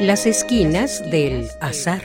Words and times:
Las 0.00 0.26
esquinas 0.26 1.02
del 1.10 1.50
azar. 1.60 2.00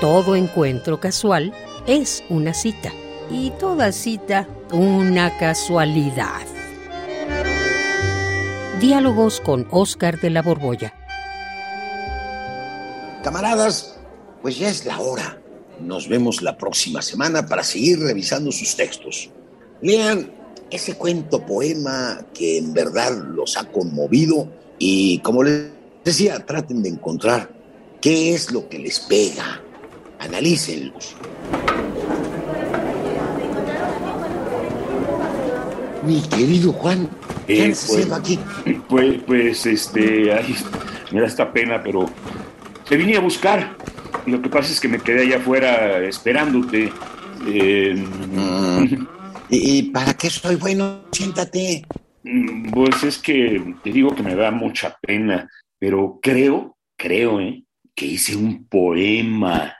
Todo 0.00 0.34
encuentro 0.34 0.98
casual 0.98 1.54
es 1.86 2.24
una 2.28 2.52
cita 2.52 2.90
y 3.30 3.50
toda 3.50 3.92
cita 3.92 4.48
una 4.72 5.38
casualidad. 5.38 6.44
Diálogos 8.80 9.40
con 9.40 9.68
Oscar 9.70 10.20
de 10.20 10.30
la 10.30 10.42
Borbolla. 10.42 10.94
Camaradas, 13.22 14.00
pues 14.42 14.58
ya 14.58 14.68
es 14.68 14.84
la 14.84 14.98
hora. 14.98 15.40
Nos 15.78 16.08
vemos 16.08 16.42
la 16.42 16.58
próxima 16.58 17.02
semana 17.02 17.46
para 17.46 17.62
seguir 17.62 18.00
revisando 18.00 18.50
sus 18.50 18.74
textos. 18.74 19.30
Lean 19.80 20.32
ese 20.72 20.94
cuento 20.94 21.46
poema 21.46 22.26
que 22.34 22.58
en 22.58 22.72
verdad 22.72 23.12
los 23.12 23.56
ha 23.56 23.64
conmovido 23.70 24.58
y 24.80 25.18
como 25.18 25.44
les 25.44 25.66
decía, 26.04 26.44
traten 26.44 26.82
de 26.82 26.88
encontrar 26.88 27.50
qué 28.00 28.34
es 28.34 28.50
lo 28.50 28.68
que 28.68 28.78
les 28.78 28.98
pega. 29.00 29.60
Analícenlos. 30.18 31.14
Mi 36.04 36.20
querido 36.22 36.72
Juan, 36.72 37.08
¿qué 37.46 37.66
Eh, 37.66 37.68
estás 37.68 37.86
pues, 37.90 37.98
haciendo 37.98 38.14
aquí? 38.16 38.38
Pues, 38.88 39.22
pues, 39.26 39.66
este, 39.66 40.32
ay, 40.32 40.56
me 41.12 41.20
da 41.20 41.26
esta 41.26 41.52
pena, 41.52 41.82
pero 41.82 42.06
te 42.88 42.96
vine 42.96 43.16
a 43.16 43.20
buscar. 43.20 43.76
Lo 44.26 44.40
que 44.42 44.48
pasa 44.48 44.72
es 44.72 44.80
que 44.80 44.88
me 44.88 44.98
quedé 44.98 45.22
allá 45.22 45.36
afuera 45.36 45.98
esperándote. 46.06 46.92
Eh, 47.46 47.94
Mm. 47.96 49.06
¿Y, 49.50 49.78
y 49.78 49.82
para 49.84 50.14
qué 50.14 50.30
soy 50.30 50.56
bueno? 50.56 51.00
Siéntate. 51.12 51.84
Mm, 52.22 52.70
pues 52.70 53.02
es 53.04 53.18
que 53.18 53.74
te 53.82 53.92
digo 53.92 54.14
que 54.14 54.22
me 54.22 54.34
da 54.34 54.50
mucha 54.50 54.96
pena, 55.00 55.48
pero 55.78 56.18
creo, 56.22 56.76
creo, 56.96 57.40
¿eh? 57.40 57.64
Que 57.94 58.06
hice 58.06 58.36
un 58.36 58.66
poema. 58.66 59.76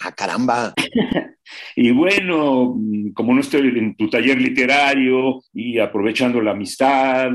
Ah, 0.00 0.12
caramba. 0.12 0.74
Y 1.76 1.90
bueno, 1.90 2.74
mm, 2.76 3.12
como 3.12 3.34
no 3.34 3.40
estoy 3.40 3.68
en 3.78 3.96
tu 3.96 4.08
taller 4.08 4.40
literario 4.40 5.42
y 5.52 5.78
aprovechando 5.78 6.40
la 6.40 6.52
amistad, 6.52 7.30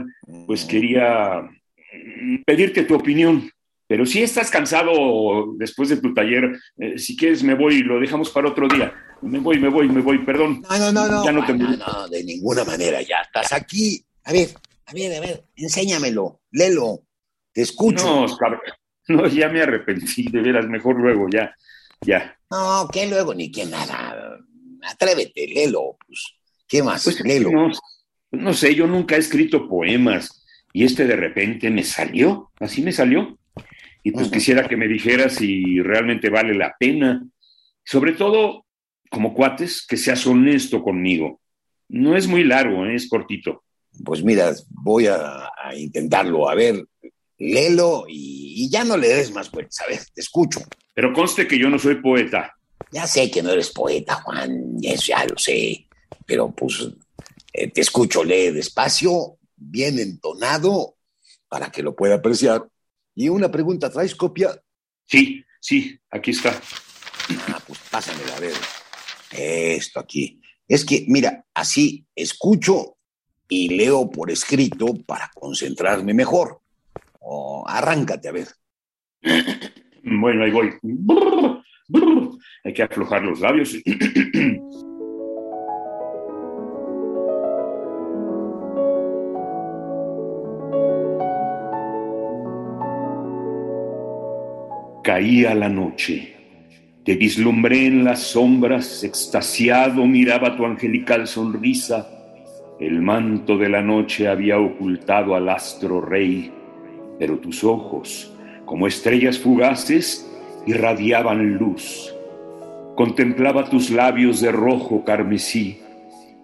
pues 0.45 0.65
quería 0.65 1.41
mm, 1.41 2.43
pedirte 2.45 2.83
tu 2.83 2.95
opinión. 2.95 3.49
Pero 3.87 4.05
si 4.05 4.21
estás 4.21 4.51
cansado 4.51 5.53
después 5.57 5.89
de 5.89 5.97
tu 5.97 6.13
taller, 6.13 6.59
eh, 6.77 6.99
si 6.99 7.17
quieres 7.17 7.43
me 7.43 7.55
voy, 7.55 7.81
lo 7.81 7.99
dejamos 7.99 8.29
para 8.29 8.49
otro 8.49 8.67
día. 8.67 8.93
Me 9.21 9.39
voy, 9.39 9.59
me 9.59 9.67
voy, 9.67 9.89
me 9.89 10.01
voy, 10.01 10.19
perdón. 10.19 10.61
No, 10.61 10.77
no, 10.77 10.91
no, 10.91 11.07
no. 11.07 11.25
Ya 11.25 11.31
no 11.31 11.45
te 11.45 11.53
no, 11.53 11.75
no, 11.75 12.07
de 12.07 12.23
ninguna 12.23 12.63
manera, 12.63 13.01
ya 13.01 13.21
estás 13.21 13.51
aquí. 13.51 14.03
A 14.29 14.31
ver, 14.31 14.49
a 14.85 14.93
ver, 14.93 15.15
a 15.15 15.19
ver, 15.21 15.43
enséñamelo, 15.55 16.41
léelo. 16.51 17.01
Te 17.51 17.63
escucho. 17.63 18.05
No, 18.05 18.23
Oscar, 18.25 18.61
no, 19.07 19.27
ya 19.27 19.49
me 19.49 19.59
arrepentí, 19.59 20.29
de 20.29 20.39
veras, 20.39 20.67
mejor 20.67 20.99
luego, 20.99 21.27
ya, 21.31 21.51
ya. 22.01 22.37
No, 22.51 22.87
que 22.93 23.07
luego 23.07 23.33
ni 23.33 23.51
que 23.51 23.65
nada. 23.65 24.37
Atrévete, 24.83 25.47
léelo. 25.47 25.97
Pues, 26.05 26.23
¿Qué 26.67 26.83
más? 26.83 27.05
Pues 27.05 27.19
léelo. 27.21 27.49
no, 27.51 27.71
no 28.29 28.53
sé, 28.53 28.75
yo 28.75 28.85
nunca 28.85 29.15
he 29.15 29.19
escrito 29.19 29.67
poemas 29.67 30.45
y 30.73 30.85
este 30.85 31.07
de 31.07 31.15
repente 31.15 31.71
me 31.71 31.83
salió, 31.83 32.51
así 32.59 32.83
me 32.83 32.91
salió. 32.91 33.39
Y 34.03 34.11
pues 34.11 34.29
quisiera 34.29 34.67
que 34.67 34.77
me 34.77 34.87
dijeras 34.87 35.33
si 35.33 35.81
realmente 35.81 36.29
vale 36.29 36.53
la 36.53 36.75
pena. 36.79 37.25
Sobre 37.83 38.11
todo, 38.11 38.67
como 39.09 39.33
cuates, 39.33 39.87
que 39.87 39.97
seas 39.97 40.27
honesto 40.27 40.83
conmigo. 40.83 41.41
No 41.87 42.15
es 42.15 42.27
muy 42.27 42.43
largo, 42.43 42.85
¿eh? 42.85 42.93
es 42.93 43.09
cortito. 43.09 43.63
Pues 44.03 44.23
mira, 44.23 44.53
voy 44.69 45.07
a, 45.07 45.49
a 45.63 45.75
intentarlo. 45.75 46.49
A 46.49 46.55
ver, 46.55 46.85
léelo 47.37 48.05
y, 48.07 48.65
y 48.65 48.69
ya 48.69 48.83
no 48.83 48.97
le 48.97 49.07
des 49.07 49.31
más 49.31 49.51
vueltas. 49.51 49.81
A 49.81 49.87
ver, 49.87 49.99
te 50.13 50.21
escucho. 50.21 50.61
Pero 50.93 51.13
conste 51.13 51.47
que 51.47 51.57
yo 51.57 51.69
no 51.69 51.79
soy 51.79 51.95
poeta. 51.95 52.53
Ya 52.91 53.05
sé 53.07 53.29
que 53.29 53.43
no 53.43 53.51
eres 53.51 53.69
poeta, 53.69 54.15
Juan, 54.15 54.77
eso 54.81 55.03
ya 55.07 55.23
lo 55.25 55.37
sé, 55.37 55.87
pero 56.25 56.49
pues 56.49 56.89
eh, 57.53 57.69
te 57.69 57.81
escucho, 57.81 58.23
lee 58.23 58.51
despacio, 58.51 59.37
bien 59.55 59.99
entonado, 59.99 60.95
para 61.47 61.71
que 61.71 61.83
lo 61.83 61.95
pueda 61.95 62.15
apreciar. 62.15 62.67
Y 63.13 63.29
una 63.29 63.51
pregunta, 63.51 63.91
¿traes 63.91 64.15
copia? 64.15 64.59
Sí, 65.05 65.43
sí, 65.59 65.99
aquí 66.09 66.31
está. 66.31 66.59
Ah, 67.49 67.61
pues 67.67 67.79
pásamela, 67.91 68.35
a 68.35 68.39
ver. 68.39 68.53
Esto 69.31 69.99
aquí. 69.99 70.41
Es 70.67 70.85
que, 70.85 71.05
mira, 71.07 71.45
así 71.53 72.05
escucho 72.15 72.97
y 73.49 73.75
leo 73.75 74.09
por 74.09 74.31
escrito 74.31 74.85
para 75.05 75.29
concentrarme 75.35 76.13
mejor. 76.13 76.61
Arráncate, 77.65 78.29
a 78.29 78.31
ver. 78.31 78.47
Bueno, 80.01 80.45
ahí 80.45 80.51
voy. 80.51 80.71
Hay 82.63 82.73
que 82.73 82.83
aflojar 82.83 83.21
los 83.21 83.41
labios. 83.41 83.75
Caía 95.03 95.53
la 95.53 95.67
noche. 95.67 96.35
Te 97.03 97.15
vislumbré 97.15 97.87
en 97.87 98.05
las 98.05 98.19
sombras, 98.19 99.03
extasiado 99.03 100.05
miraba 100.05 100.55
tu 100.55 100.65
angelical 100.65 101.27
sonrisa. 101.27 102.18
El 102.79 103.01
manto 103.01 103.57
de 103.57 103.67
la 103.67 103.81
noche 103.81 104.29
había 104.29 104.57
ocultado 104.57 105.35
al 105.35 105.49
astro 105.49 105.99
rey, 105.99 106.49
pero 107.19 107.37
tus 107.37 107.65
ojos, 107.65 108.33
como 108.63 108.87
estrellas 108.87 109.37
fugaces, 109.37 110.31
irradiaban 110.65 111.57
luz. 111.57 112.15
Contemplaba 112.95 113.69
tus 113.69 113.89
labios 113.89 114.39
de 114.39 114.53
rojo 114.53 115.03
carmesí. 115.03 115.79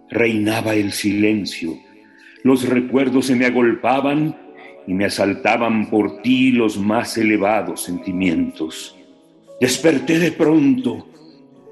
Reinaba 0.09 0.75
el 0.75 0.91
silencio. 0.91 1.77
Los 2.43 2.67
recuerdos 2.67 3.27
se 3.27 3.35
me 3.35 3.45
agolpaban 3.45 4.35
y 4.87 4.93
me 4.93 5.05
asaltaban 5.05 5.89
por 5.89 6.21
ti 6.21 6.51
los 6.51 6.77
más 6.77 7.17
elevados 7.17 7.81
sentimientos. 7.83 8.97
Desperté 9.61 10.19
de 10.19 10.33
pronto. 10.33 11.07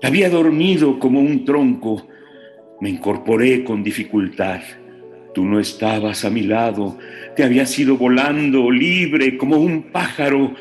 Había 0.01 0.30
dormido 0.30 1.00
como 1.00 1.19
un 1.19 1.44
tronco. 1.44 2.07
Me 2.83 2.89
incorporé 2.89 3.63
con 3.63 3.81
dificultad. 3.81 4.59
Tú 5.33 5.45
no 5.45 5.57
estabas 5.57 6.25
a 6.25 6.29
mi 6.29 6.41
lado. 6.41 6.99
Te 7.33 7.45
habías 7.45 7.79
ido 7.79 7.95
volando 7.95 8.69
libre 8.69 9.38
como 9.38 9.55
un 9.55 9.83
pájaro. 9.83 10.53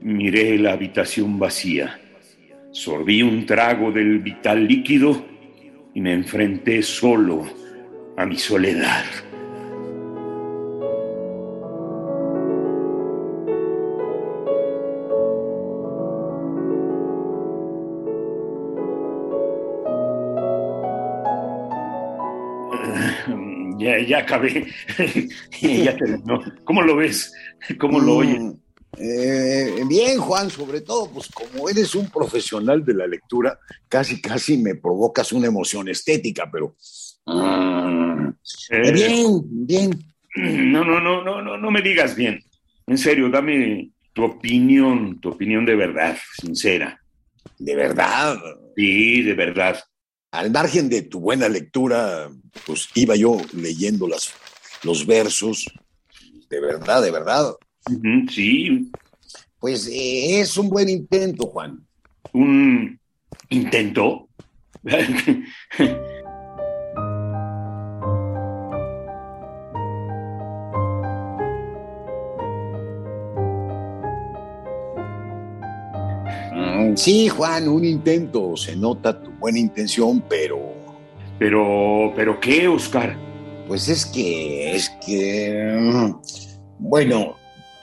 Miré 0.00 0.58
la 0.58 0.72
habitación 0.72 1.38
vacía. 1.38 2.00
Sorbí 2.72 3.22
un 3.22 3.46
trago 3.46 3.92
del 3.92 4.18
vital 4.18 4.66
líquido 4.66 5.24
y 5.94 6.00
me 6.00 6.14
enfrenté 6.14 6.82
solo 6.82 7.46
a 8.16 8.26
mi 8.26 8.38
soledad. 8.38 9.04
Ya, 23.86 23.98
ya 24.00 24.18
acabé. 24.18 24.66
ya 25.60 25.96
terminó. 25.96 26.42
¿Cómo 26.64 26.82
lo 26.82 26.96
ves? 26.96 27.32
¿Cómo 27.78 28.00
lo 28.00 28.16
oyes? 28.16 28.40
Mm, 28.40 28.52
eh, 28.98 29.84
bien, 29.88 30.18
Juan, 30.18 30.50
sobre 30.50 30.80
todo, 30.80 31.10
pues 31.12 31.28
como 31.28 31.68
eres 31.68 31.94
un 31.94 32.10
profesional 32.10 32.84
de 32.84 32.94
la 32.94 33.06
lectura, 33.06 33.58
casi, 33.88 34.20
casi 34.20 34.58
me 34.58 34.74
provocas 34.74 35.32
una 35.32 35.46
emoción 35.46 35.88
estética, 35.88 36.50
pero... 36.50 36.74
mm, 37.26 38.28
Eh, 38.70 38.92
bien, 38.92 39.42
bien. 39.66 39.90
No, 40.36 40.84
no, 40.84 41.00
no, 41.00 41.22
no, 41.22 41.40
no, 41.42 41.56
no 41.56 41.70
me 41.70 41.80
digas 41.80 42.16
bien. 42.16 42.40
En 42.86 42.98
serio, 42.98 43.28
dame 43.30 43.90
tu 44.12 44.24
opinión, 44.24 45.20
tu 45.20 45.30
opinión 45.30 45.64
de 45.64 45.76
verdad, 45.76 46.16
sincera. 46.40 47.00
De 47.58 47.74
verdad, 47.74 48.38
Sí, 48.76 49.22
de 49.22 49.32
verdad. 49.34 49.78
Al 50.36 50.50
margen 50.50 50.88
de 50.88 51.02
tu 51.02 51.20
buena 51.20 51.48
lectura, 51.48 52.30
pues 52.66 52.88
iba 52.94 53.16
yo 53.16 53.38
leyendo 53.54 54.06
las, 54.06 54.32
los 54.82 55.06
versos. 55.06 55.64
De 56.50 56.60
verdad, 56.60 57.02
de 57.02 57.10
verdad. 57.10 57.54
Sí, 58.28 58.90
Pues 59.58 59.86
eh, 59.88 60.40
es 60.40 60.56
un 60.58 60.68
buen 60.68 60.88
intento, 60.88 61.46
Juan. 61.46 61.80
un 62.32 62.98
intento. 63.48 64.28
Sí, 76.96 77.28
Juan, 77.28 77.68
un 77.68 77.84
intento. 77.84 78.56
Se 78.56 78.74
nota 78.74 79.22
tu 79.22 79.30
buena 79.32 79.58
intención, 79.58 80.24
pero 80.28 80.74
Pero, 81.38 82.12
pero 82.16 82.40
¿qué, 82.40 82.66
Oscar? 82.66 83.16
pues 83.68 83.88
es 83.88 84.06
que, 84.06 84.76
es 84.76 84.90
que, 85.04 86.14
bueno, 86.78 87.36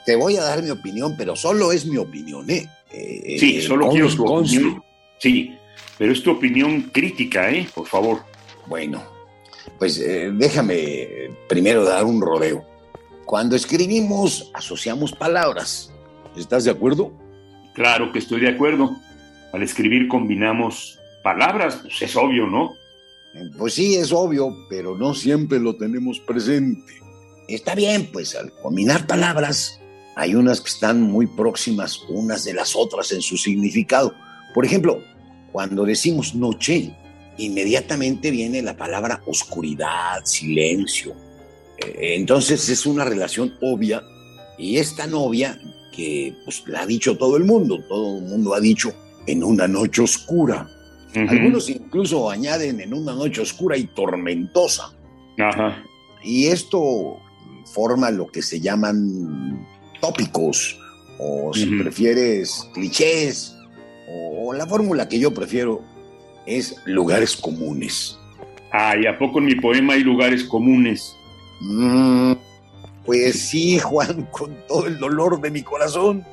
te 0.06 0.16
voy 0.16 0.36
a 0.36 0.42
dar 0.42 0.62
mi 0.62 0.70
opinión, 0.70 1.14
pero 1.16 1.36
solo 1.36 1.72
es 1.72 1.84
mi 1.86 1.96
opinión, 1.96 2.48
¿eh? 2.50 2.66
eh 2.90 3.36
sí, 3.38 3.60
solo 3.60 3.90
quiero 3.90 4.08
tu 4.14 4.26
opinión. 4.26 4.82
Sí, 5.18 5.56
pero 5.98 6.12
es 6.12 6.22
tu 6.22 6.32
opinión 6.32 6.90
crítica, 6.92 7.50
¿eh? 7.50 7.68
Por 7.74 7.86
favor. 7.86 8.24
Bueno, 8.66 9.02
pues 9.78 9.98
eh, 9.98 10.30
déjame 10.32 11.30
primero 11.48 11.84
dar 11.84 12.04
un 12.04 12.20
rodeo. 12.20 12.64
Cuando 13.24 13.56
escribimos, 13.56 14.50
asociamos 14.54 15.12
palabras. 15.12 15.92
¿Estás 16.36 16.64
de 16.64 16.70
acuerdo? 16.70 17.12
Claro 17.74 18.12
que 18.12 18.20
estoy 18.20 18.40
de 18.40 18.48
acuerdo. 18.48 18.96
Al 19.52 19.62
escribir 19.62 20.08
combinamos 20.08 20.98
palabras, 21.22 21.80
pues 21.82 22.00
es 22.02 22.16
obvio, 22.16 22.46
¿no? 22.46 22.74
Pues 23.58 23.74
sí, 23.74 23.96
es 23.96 24.12
obvio, 24.12 24.56
pero 24.70 24.96
no 24.96 25.12
siempre 25.12 25.58
lo 25.58 25.76
tenemos 25.76 26.20
presente. 26.20 26.94
Está 27.48 27.74
bien, 27.74 28.08
pues 28.12 28.34
al 28.36 28.52
combinar 28.62 29.06
palabras, 29.06 29.80
hay 30.16 30.34
unas 30.34 30.60
que 30.60 30.68
están 30.68 31.02
muy 31.02 31.26
próximas 31.26 32.00
unas 32.08 32.44
de 32.44 32.54
las 32.54 32.76
otras 32.76 33.10
en 33.12 33.22
su 33.22 33.36
significado. 33.36 34.14
Por 34.54 34.64
ejemplo, 34.64 35.02
cuando 35.52 35.84
decimos 35.84 36.34
noche, 36.34 36.94
inmediatamente 37.36 38.30
viene 38.30 38.62
la 38.62 38.76
palabra 38.76 39.20
oscuridad, 39.26 40.24
silencio. 40.24 41.12
Eh, 41.78 42.14
entonces 42.14 42.68
es 42.68 42.86
una 42.86 43.04
relación 43.04 43.54
obvia 43.60 44.02
y 44.56 44.78
es 44.78 44.94
tan 44.94 45.12
obvia 45.14 45.58
que 45.94 46.34
pues, 46.44 46.64
la 46.66 46.82
ha 46.82 46.86
dicho 46.86 47.16
todo 47.16 47.36
el 47.36 47.44
mundo, 47.44 47.82
todo 47.88 48.18
el 48.18 48.24
mundo 48.24 48.54
ha 48.54 48.60
dicho 48.60 48.92
en 49.26 49.44
una 49.44 49.68
noche 49.68 50.02
oscura. 50.02 50.68
Algunos 51.14 51.70
incluso 51.70 52.28
añaden 52.28 52.80
en 52.80 52.92
una 52.92 53.14
noche 53.14 53.40
oscura 53.40 53.76
y 53.76 53.84
tormentosa. 53.84 54.92
Y 56.24 56.46
esto 56.46 57.18
forma 57.72 58.10
lo 58.10 58.26
que 58.26 58.42
se 58.42 58.60
llaman 58.60 59.64
tópicos, 60.00 60.78
o 61.18 61.52
si 61.54 61.66
prefieres, 61.66 62.68
clichés, 62.74 63.54
o, 64.08 64.52
la 64.52 64.66
fórmula 64.66 65.08
que 65.08 65.18
yo 65.18 65.32
prefiero 65.32 65.82
es 66.46 66.76
lugares 66.84 67.36
comunes. 67.36 68.18
Ay, 68.72 69.06
¿a 69.06 69.16
poco 69.16 69.38
en 69.38 69.46
mi 69.46 69.54
poema 69.54 69.94
hay 69.94 70.02
lugares 70.02 70.44
comunes? 70.44 71.14
Mm, 71.60 72.33
pues 73.04 73.48
sí, 73.48 73.78
Juan, 73.78 74.28
con 74.30 74.56
todo 74.66 74.86
el 74.86 74.98
dolor 74.98 75.40
de 75.40 75.50
mi 75.50 75.62
corazón, 75.62 76.24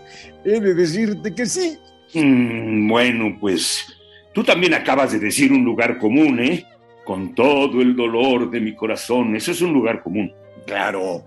he 0.44 0.60
de 0.60 0.74
decirte 0.74 1.34
que 1.34 1.46
sí. 1.46 1.78
Mm, 2.14 2.90
bueno, 2.90 3.38
pues 3.40 3.86
tú 4.34 4.44
también 4.44 4.74
acabas 4.74 5.12
de 5.12 5.20
decir 5.20 5.52
un 5.52 5.64
lugar 5.64 5.98
común, 5.98 6.40
¿eh? 6.40 6.66
Con 7.06 7.34
todo 7.36 7.82
el 7.82 7.96
dolor 7.96 8.50
de 8.50 8.60
mi 8.60 8.76
corazón, 8.76 9.36
eso 9.36 9.52
es 9.52 9.62
un 9.62 9.74
lugar 9.74 10.04
común. 10.04 10.32
Claro, 10.66 11.24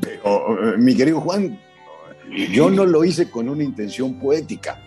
pero 0.00 0.74
eh, 0.74 0.78
mi 0.78 0.94
querido 0.94 1.20
Juan, 1.20 1.58
yo 2.52 2.70
no 2.70 2.84
lo 2.84 3.04
hice 3.04 3.30
con 3.30 3.48
una 3.48 3.64
intención 3.64 4.18
poética. 4.18 4.80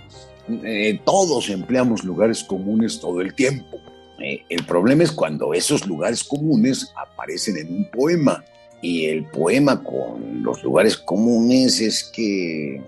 Eh, 0.48 1.00
todos 1.06 1.50
empleamos 1.50 2.04
lugares 2.04 2.44
comunes 2.44 3.00
todo 3.00 3.22
el 3.22 3.34
tiempo. 3.34 3.80
Eh, 4.20 4.44
el 4.50 4.64
problema 4.66 5.04
es 5.04 5.12
cuando 5.12 5.54
esos 5.54 5.88
lugares 5.88 6.24
comunes 6.24 6.94
aparecen 6.96 7.58
en 7.58 7.76
un 7.76 7.92
poema. 7.92 8.44
Y 8.84 9.06
el 9.06 9.26
poema 9.26 9.84
con 9.84 10.44
los 10.44 10.64
lugares 10.64 10.96
comunes 10.98 11.82
es 11.82 12.04
que... 12.04 12.80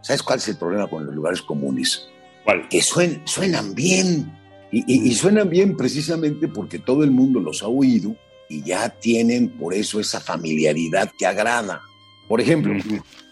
¿Sabes 0.00 0.24
cuál 0.24 0.38
es 0.38 0.48
el 0.48 0.56
problema 0.56 0.88
con 0.88 1.06
los 1.06 1.14
lugares 1.14 1.40
comunes? 1.42 2.08
¿Cuál? 2.44 2.68
Que 2.68 2.82
suenan 2.82 3.74
bien. 3.76 4.32
y 4.72 5.14
suenan 5.14 5.48
bien 5.48 5.76
precisamente 5.76 6.48
porque 6.48 6.80
todo 6.80 7.04
el 7.04 7.12
mundo 7.12 7.38
los 7.38 7.62
ha 7.62 7.68
oído 7.68 8.16
y 8.48 8.62
ya 8.62 8.88
tienen 8.88 9.50
por 9.50 9.74
eso 9.74 10.00
esa 10.00 10.20
familiaridad 10.20 11.10
que 11.18 11.26
agrada. 11.26 11.82
Por 12.28 12.40
ejemplo, 12.40 12.74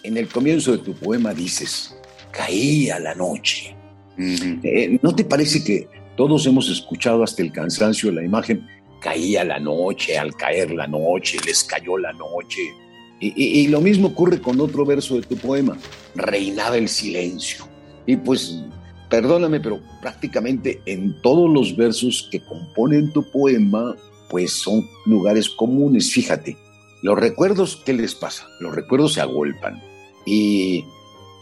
en 0.03 0.17
el 0.17 0.29
comienzo 0.29 0.73
de 0.73 0.79
tu 0.79 0.95
poema 0.95 1.35
dices, 1.35 1.97
caía 2.31 2.99
la 2.99 3.15
noche. 3.15 3.75
Eh, 4.19 4.99
¿No 5.03 5.15
te 5.15 5.25
parece 5.25 5.63
que 5.63 5.89
todos 6.17 6.47
hemos 6.47 6.71
escuchado 6.71 7.23
hasta 7.23 7.43
el 7.43 7.53
cansancio 7.53 8.11
la 8.11 8.25
imagen, 8.25 8.67
caía 9.01 9.45
la 9.45 9.59
noche, 9.59 10.19
al 10.19 10.35
caer 10.35 10.73
la 10.73 10.87
noche, 10.87 11.39
les 11.45 11.65
cayó 11.65 11.99
la 11.99 12.13
noche? 12.13 12.75
Y, 13.21 13.33
y 13.61 13.69
lo 13.69 13.81
mismo 13.81 14.09
ocurre 14.09 14.41
con 14.41 14.61
otro 14.61 14.85
verso 14.85 15.17
de 15.17 15.23
tu 15.23 15.37
poema, 15.37 15.77
reinaba 16.15 16.77
el 16.77 16.89
silencio. 16.89 17.67
Y 18.05 18.17
pues, 18.17 18.63
perdóname, 19.09 19.61
pero 19.61 19.81
prácticamente 20.03 20.81
en 20.87 21.21
todos 21.23 21.51
los 21.51 21.77
versos 21.77 22.29
que 22.31 22.41
componen 22.41 23.13
tu 23.13 23.23
poema 23.31 23.97
pues 24.29 24.53
son 24.53 24.89
lugares 25.05 25.49
comunes. 25.49 26.13
Fíjate, 26.13 26.57
los 27.03 27.19
recuerdos, 27.19 27.83
¿qué 27.85 27.93
les 27.93 28.15
pasa? 28.15 28.47
Los 28.61 28.75
recuerdos 28.75 29.15
se 29.15 29.21
agolpan 29.21 29.81
y 30.25 30.85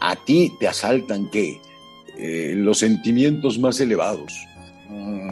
a 0.01 0.17
ti 0.17 0.53
te 0.61 0.69
asaltan 0.69 1.31
qué? 1.31 1.61
Eh, 2.19 2.55
los 2.57 2.79
sentimientos 2.79 3.59
más 3.59 3.81
elevados. 3.81 4.33
Mm, 4.89 5.31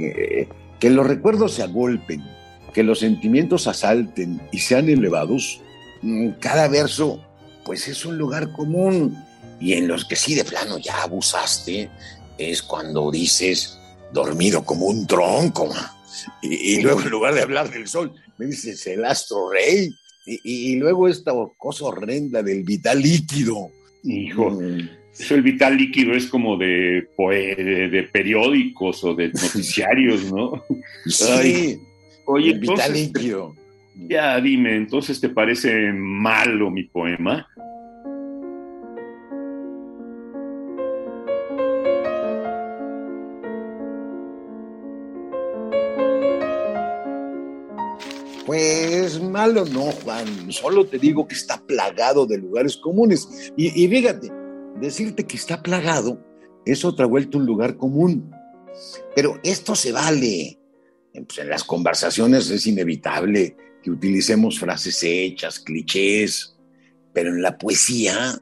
eh, 0.00 0.48
que 0.78 0.90
los 0.90 1.06
recuerdos 1.06 1.54
se 1.54 1.62
agolpen, 1.62 2.24
que 2.72 2.82
los 2.82 3.00
sentimientos 3.00 3.66
asalten 3.66 4.40
y 4.52 4.58
sean 4.58 4.88
elevados, 4.88 5.60
mm, 6.02 6.30
cada 6.40 6.68
verso 6.68 7.24
pues 7.64 7.86
es 7.88 8.06
un 8.06 8.16
lugar 8.16 8.52
común 8.52 9.16
y 9.60 9.74
en 9.74 9.88
los 9.88 10.04
que 10.04 10.16
sí 10.16 10.34
de 10.34 10.44
plano 10.44 10.78
ya 10.78 11.02
abusaste 11.02 11.90
es 12.38 12.62
cuando 12.62 13.10
dices 13.10 13.78
dormido 14.12 14.64
como 14.64 14.86
un 14.86 15.06
tronco. 15.06 15.68
Y, 16.42 16.80
luego 16.80 17.02
en 17.02 17.10
lugar 17.10 17.34
de 17.34 17.42
hablar 17.42 17.70
del 17.70 17.86
sol, 17.86 18.14
me 18.38 18.46
dices 18.46 18.86
el 18.86 19.04
astro 19.04 19.50
rey. 19.50 19.90
Y, 20.24 20.76
luego 20.76 21.08
esta 21.08 21.32
cosa 21.56 21.86
horrenda 21.86 22.42
del 22.42 22.62
vital 22.62 23.00
líquido. 23.02 23.70
Hijo, 24.04 24.50
mm. 24.50 24.88
El 25.30 25.42
vital 25.42 25.76
líquido 25.76 26.14
es 26.14 26.26
como 26.26 26.56
de, 26.56 27.08
de, 27.16 28.08
periódicos 28.12 29.02
o 29.04 29.14
de 29.14 29.28
noticiarios, 29.34 30.32
¿no? 30.32 30.64
Sí, 31.06 31.78
oye, 32.26 32.52
el 32.52 32.58
vital 32.60 32.92
líquido. 32.92 33.54
Ya 33.94 34.40
dime, 34.40 34.76
entonces 34.76 35.20
te 35.20 35.28
parece 35.28 35.92
malo 35.92 36.70
mi 36.70 36.84
poema? 36.84 37.48
Pues 48.48 49.20
malo 49.20 49.66
no, 49.66 49.92
Juan. 49.92 50.50
Solo 50.50 50.86
te 50.86 50.98
digo 50.98 51.28
que 51.28 51.34
está 51.34 51.60
plagado 51.60 52.24
de 52.24 52.38
lugares 52.38 52.78
comunes. 52.78 53.52
Y, 53.58 53.86
fíjate, 53.86 54.32
decirte 54.76 55.26
que 55.26 55.36
está 55.36 55.62
plagado 55.62 56.24
es 56.64 56.84
otra 56.84 57.06
vuelta 57.06 57.38
un 57.38 57.46
lugar 57.46 57.76
común. 57.76 58.30
Pero 59.14 59.40
esto 59.42 59.74
se 59.74 59.92
vale. 59.92 60.58
Pues 61.12 61.38
en 61.38 61.48
las 61.48 61.64
conversaciones 61.64 62.50
es 62.50 62.66
inevitable 62.66 63.56
que 63.82 63.90
utilicemos 63.90 64.58
frases 64.58 65.02
hechas, 65.02 65.58
clichés, 65.58 66.56
pero 67.12 67.30
en 67.30 67.42
la 67.42 67.58
poesía, 67.58 68.40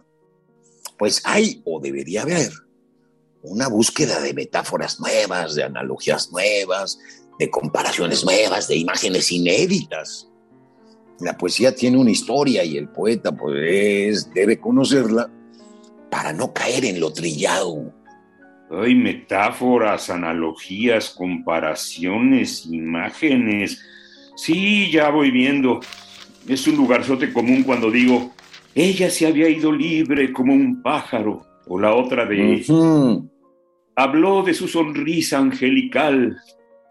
pues 0.99 1.23
hay 1.25 1.63
o 1.65 1.81
debería 1.81 2.23
haber 2.23 2.51
una 3.43 3.69
búsqueda 3.69 4.21
de 4.21 4.35
metáforas 4.35 5.01
nuevas, 5.01 5.55
de 5.55 5.63
analogías 5.63 6.33
nuevas, 6.33 6.99
de 7.39 7.49
comparaciones 7.49 8.25
nuevas, 8.25 8.69
de 8.69 8.77
imágenes 8.77 9.31
inéditas. 9.31 10.29
La 11.21 11.39
poesía 11.39 11.75
tiene 11.75 11.97
una 11.97 12.11
historia 12.11 12.65
y 12.65 12.77
el 12.77 12.89
poeta 12.89 13.35
pues 13.35 14.29
debe 14.35 14.61
conocerla 14.61 15.31
para 16.11 16.33
no 16.33 16.53
caer 16.53 16.85
en 16.85 17.01
lo 17.01 17.13
trillado. 17.13 17.93
Hay 18.71 18.95
metáforas, 18.95 20.11
analogías, 20.11 21.11
comparaciones, 21.11 22.67
imágenes. 22.67 23.81
Sí, 24.37 24.91
ya 24.91 25.11
voy 25.11 25.31
viendo. 25.31 25.81
Es 26.49 26.67
un 26.67 26.77
lugarzote 26.77 27.33
común 27.33 27.63
cuando 27.63 27.91
digo, 27.91 28.33
ella 28.75 29.09
se 29.11 29.27
había 29.27 29.49
ido 29.49 29.73
libre 29.73 30.33
como 30.33 30.53
un 30.53 30.83
pájaro. 30.83 31.47
O 31.67 31.79
la 31.79 31.95
otra 31.95 32.27
de... 32.27 32.65
Habló 33.97 34.43
de 34.43 34.53
su 34.53 34.69
sonrisa 34.69 35.39
angelical. 35.39 36.37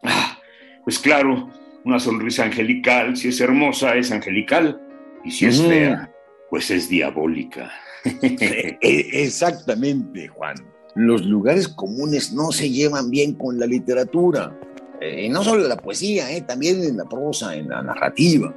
Ah, 0.03 0.39
pues 0.83 0.97
claro, 0.99 1.49
una 1.83 1.99
sonrisa 1.99 2.43
angelical, 2.45 3.15
si 3.15 3.27
es 3.27 3.39
hermosa, 3.39 3.95
es 3.95 4.11
angelical, 4.11 4.81
y 5.23 5.31
si 5.31 5.45
es 5.45 5.61
fea, 5.61 6.11
pues 6.49 6.71
es 6.71 6.89
diabólica. 6.89 7.71
E, 8.21 8.77
exactamente, 9.23 10.27
Juan. 10.27 10.55
Los 10.95 11.25
lugares 11.25 11.67
comunes 11.67 12.31
no 12.33 12.51
se 12.51 12.69
llevan 12.69 13.09
bien 13.09 13.33
con 13.33 13.59
la 13.59 13.65
literatura. 13.65 14.57
Eh, 15.01 15.27
no 15.29 15.43
solo 15.43 15.67
la 15.67 15.77
poesía, 15.77 16.31
eh, 16.31 16.41
también 16.41 16.83
en 16.83 16.97
la 16.97 17.05
prosa, 17.05 17.55
en 17.55 17.69
la 17.69 17.81
narrativa. 17.81 18.53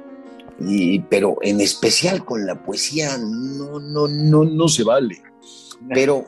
Y, 0.61 0.99
pero 0.99 1.37
en 1.41 1.59
especial 1.61 2.23
con 2.23 2.45
la 2.45 2.61
poesía 2.63 3.17
no, 3.17 3.79
no, 3.79 4.07
no, 4.07 4.43
no 4.45 4.67
se 4.67 4.83
vale. 4.83 5.21
Pero 5.89 6.25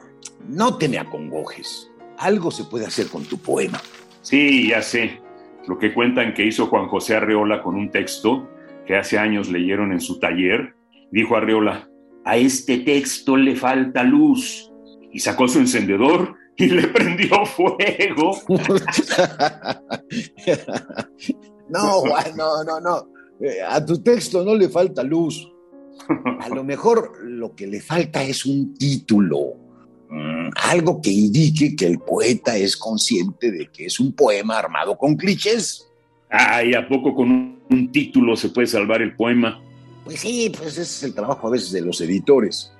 no 0.47 0.77
te 0.77 0.89
me 0.89 0.97
acongojes. 0.97 1.89
Algo 2.17 2.51
se 2.51 2.65
puede 2.65 2.85
hacer 2.85 3.07
con 3.07 3.23
tu 3.25 3.37
poema. 3.37 3.81
Sí, 4.21 4.69
ya 4.69 4.81
sé 4.81 5.19
lo 5.67 5.77
que 5.77 5.93
cuentan 5.93 6.33
que 6.33 6.45
hizo 6.45 6.67
Juan 6.67 6.87
José 6.87 7.15
Arreola 7.15 7.61
con 7.61 7.75
un 7.75 7.91
texto 7.91 8.49
que 8.85 8.95
hace 8.95 9.17
años 9.17 9.49
leyeron 9.49 9.91
en 9.91 10.01
su 10.01 10.19
taller. 10.19 10.75
Dijo 11.11 11.35
Arreola, 11.35 11.89
a 12.25 12.37
este 12.37 12.79
texto 12.79 13.35
le 13.35 13.55
falta 13.55 14.03
luz. 14.03 14.71
Y 15.11 15.19
sacó 15.19 15.47
su 15.47 15.59
encendedor 15.59 16.35
y 16.55 16.67
le 16.67 16.87
prendió 16.93 17.45
fuego. 17.45 18.37
no, 21.69 22.03
no, 22.35 22.63
no, 22.63 22.79
no. 22.79 23.07
Eh, 23.41 23.61
a 23.67 23.83
tu 23.83 24.01
texto 24.01 24.43
no 24.43 24.55
le 24.55 24.69
falta 24.69 25.03
luz. 25.03 25.51
A 26.39 26.49
lo 26.49 26.63
mejor 26.63 27.19
lo 27.23 27.55
que 27.55 27.67
le 27.67 27.81
falta 27.81 28.23
es 28.23 28.45
un 28.45 28.73
título, 28.75 29.55
mm, 30.09 30.49
algo 30.69 31.01
que 31.01 31.11
indique 31.11 31.75
que 31.75 31.85
el 31.85 31.99
poeta 31.99 32.57
es 32.57 32.75
consciente 32.75 33.51
de 33.51 33.67
que 33.67 33.85
es 33.85 33.99
un 33.99 34.13
poema 34.13 34.57
armado 34.57 34.97
con 34.97 35.15
clichés. 35.15 35.87
Ay, 36.29 36.73
¿a 36.73 36.87
poco 36.87 37.13
con 37.13 37.61
un 37.69 37.91
título 37.91 38.35
se 38.35 38.49
puede 38.49 38.67
salvar 38.67 39.01
el 39.01 39.15
poema? 39.15 39.61
Pues 40.03 40.19
sí, 40.19 40.51
pues 40.55 40.69
ese 40.73 40.81
es 40.81 41.03
el 41.03 41.13
trabajo 41.13 41.47
a 41.47 41.51
veces 41.51 41.71
de 41.71 41.81
los 41.81 42.01
editores. 42.01 42.71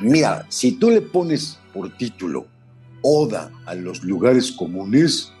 Mira, 0.00 0.46
si 0.48 0.72
tú 0.72 0.90
le 0.90 1.00
pones 1.00 1.58
por 1.74 1.96
título 1.96 2.46
Oda 3.02 3.50
a 3.66 3.74
los 3.74 4.02
lugares 4.02 4.52
comunes, 4.52 5.32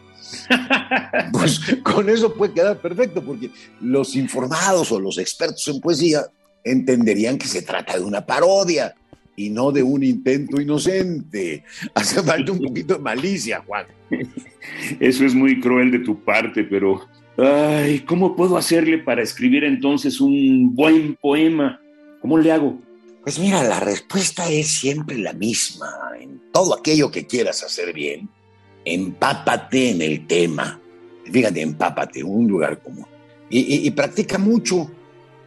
pues 1.32 1.60
con 1.82 2.08
eso 2.08 2.34
puede 2.34 2.52
quedar 2.52 2.80
perfecto, 2.80 3.22
porque 3.22 3.50
los 3.80 4.16
informados 4.16 4.90
o 4.92 5.00
los 5.00 5.18
expertos 5.18 5.66
en 5.68 5.80
poesía 5.80 6.26
entenderían 6.64 7.38
que 7.38 7.46
se 7.46 7.62
trata 7.62 7.96
de 7.96 8.04
una 8.04 8.26
parodia 8.26 8.94
y 9.36 9.50
no 9.50 9.70
de 9.70 9.82
un 9.82 10.02
intento 10.02 10.60
inocente. 10.60 11.62
Hace 11.94 12.22
falta 12.22 12.52
un 12.52 12.60
poquito 12.60 12.94
de 12.94 13.00
malicia, 13.00 13.62
Juan. 13.66 13.86
Eso 14.98 15.24
es 15.24 15.34
muy 15.34 15.60
cruel 15.60 15.90
de 15.90 16.00
tu 16.00 16.22
parte, 16.24 16.64
pero 16.64 17.06
Ay, 17.38 18.00
¿cómo 18.00 18.34
puedo 18.34 18.56
hacerle 18.56 18.98
para 18.98 19.22
escribir 19.22 19.64
entonces 19.64 20.20
un 20.20 20.74
buen 20.74 21.16
poema? 21.16 21.80
¿Cómo 22.22 22.38
le 22.38 22.50
hago? 22.50 22.78
Pues 23.22 23.38
mira, 23.38 23.62
la 23.62 23.78
respuesta 23.78 24.48
es 24.48 24.68
siempre 24.68 25.18
la 25.18 25.34
misma. 25.34 25.86
En 26.18 26.40
todo 26.50 26.74
aquello 26.78 27.10
que 27.10 27.26
quieras 27.26 27.62
hacer 27.62 27.92
bien, 27.92 28.28
empápate 28.84 29.90
en 29.90 30.00
el 30.00 30.26
tema. 30.26 30.80
Fíjate, 31.30 31.60
empápate, 31.60 32.24
un 32.24 32.48
lugar 32.48 32.80
común. 32.80 33.06
Y, 33.50 33.86
y 33.86 33.90
practica 33.90 34.38
mucho. 34.38 34.90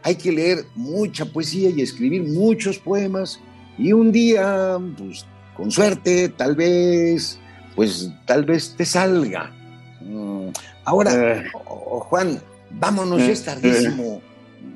Hay 0.02 0.14
que 0.14 0.30
leer 0.30 0.64
mucha 0.76 1.24
poesía 1.24 1.70
y 1.70 1.82
escribir 1.82 2.22
muchos 2.22 2.78
poemas. 2.78 3.40
Y 3.76 3.92
un 3.92 4.12
día, 4.12 4.78
pues, 4.96 5.26
con 5.56 5.70
suerte, 5.72 6.28
tal 6.28 6.54
vez, 6.54 7.40
pues, 7.74 8.12
tal 8.26 8.44
vez 8.44 8.74
te 8.76 8.84
salga. 8.84 9.52
Mm, 10.00 10.48
ahora, 10.84 11.12
eh. 11.36 11.50
Juan, 11.52 12.40
vámonos, 12.70 13.18
ya 13.18 13.32
es 13.32 13.40
eh, 13.42 13.44
tardísimo. 13.44 14.22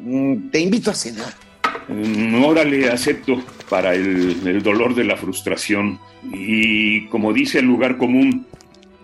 Mm, 0.03 0.51
te 0.51 0.61
invito 0.61 0.91
a 0.91 0.95
cenar. 0.95 1.33
Mm, 1.89 2.45
órale, 2.45 2.91
acepto 2.91 3.43
para 3.69 3.95
el, 3.95 4.63
dolor 4.63 4.95
de 4.95 5.05
la 5.05 5.17
frustración. 5.17 5.99
Y 6.33 7.07
como 7.09 7.33
dice 7.33 7.59
el 7.59 7.67
lugar 7.67 7.99
común, 7.99 8.47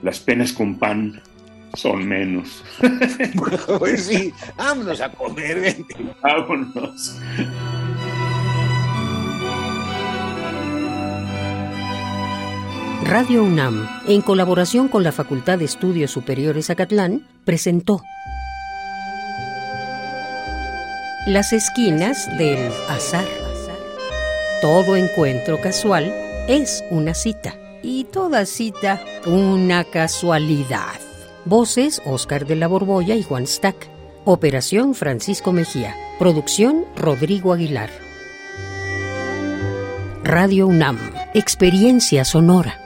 las 0.03 0.21
penas 0.21 0.53
con 0.53 0.79
pan 0.79 1.23
son 1.75 2.07
menos. 2.07 2.62
pues 3.79 4.07
sí, 4.07 4.33
vámonos 4.57 5.00
a 5.00 5.11
comer, 5.11 5.77
Vámonos. 6.23 7.17
Radio 13.11 13.43
UNAM, 13.43 13.88
en 14.07 14.21
colaboración 14.21 14.87
con 14.87 15.02
la 15.02 15.11
Facultad 15.11 15.59
de 15.59 15.64
Estudios 15.64 16.12
Superiores 16.12 16.71
Acatlán, 16.71 17.26
presentó 17.45 18.02
Las 21.26 21.52
esquinas 21.52 22.29
del 22.38 22.71
azar. 22.88 23.26
Todo 24.62 24.95
encuentro 24.95 25.61
casual 25.61 26.14
es 26.47 26.85
una 26.93 27.14
cita 27.14 27.57
y 27.83 28.05
toda 28.05 28.47
cita 28.47 29.02
una 29.26 29.83
casualidad. 29.83 31.00
Voces 31.47 32.00
Oscar 32.05 32.47
de 32.47 32.55
la 32.55 32.69
Borbolla 32.69 33.17
y 33.17 33.25
Juan 33.25 33.49
Stack. 33.49 33.88
Operación 34.25 34.95
Francisco 34.95 35.50
Mejía. 35.50 35.97
Producción 36.21 36.85
Rodrigo 36.95 37.55
Aguilar. 37.55 37.90
Radio 40.23 40.69
UNAM. 40.69 40.97
Experiencia 41.35 42.25
sonora. 42.25 42.80